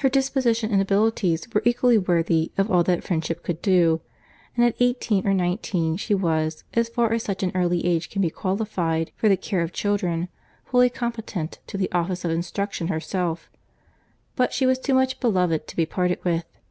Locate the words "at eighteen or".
4.66-5.32